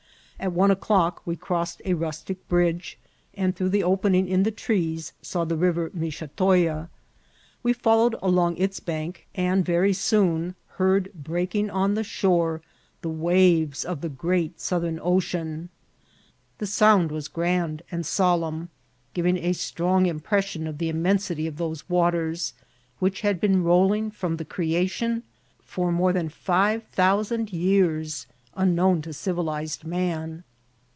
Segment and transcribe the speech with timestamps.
[0.41, 2.97] At one o'clock we crossed a rustic bridge,
[3.35, 6.89] and through the opening in the trees saw the river Michetoya.
[7.61, 12.63] We followed along its bank, and very soon heard breaking on the shore
[13.03, 15.69] the waves of the great Southern Ocean.
[16.57, 18.69] The sound was grand and solemn,
[19.13, 22.55] giving a strong impression of the inunensity of those waters,
[22.97, 25.21] which had been rolling from the creation,
[25.61, 28.25] for more than five thousand years,
[28.57, 30.43] imknown to civilized man.